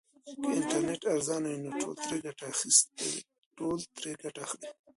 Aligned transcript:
که 0.41 0.49
انټرنیټ 0.57 1.01
ارزانه 1.13 1.47
وي 1.51 1.59
نو 1.63 1.69
ټول 1.81 1.95
ترې 4.01 4.13
ګټه 4.23 4.41
اخلي. 4.45 4.69